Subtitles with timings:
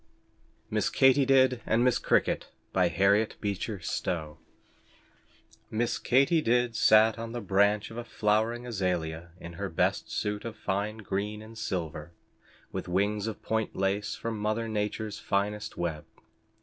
[0.71, 4.39] MISS KATY DID AND MISS CRICKET HARRIET BEECHER STOWE
[5.69, 10.43] Miss Katy Did sat on the branch of a flowering azalia in her best suit
[10.43, 12.13] of fine green and silver,
[12.71, 16.03] with wings of point lace from mother nature's finest web.